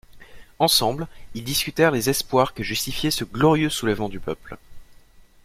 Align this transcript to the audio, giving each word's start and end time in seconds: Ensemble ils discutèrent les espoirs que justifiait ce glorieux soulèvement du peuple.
Ensemble 0.57 1.07
ils 1.35 1.43
discutèrent 1.43 1.91
les 1.91 2.09
espoirs 2.09 2.55
que 2.55 2.63
justifiait 2.63 3.11
ce 3.11 3.23
glorieux 3.23 3.69
soulèvement 3.69 4.09
du 4.09 4.19
peuple. 4.19 4.57